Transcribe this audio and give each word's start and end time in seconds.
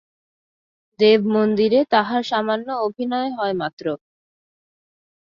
দেবমন্দিরে 0.99 1.79
তাহার 1.91 2.21
সামান্য 2.23 2.67
অভিনয় 2.85 3.29
হয় 3.37 3.53
মাত্র। 3.53 3.85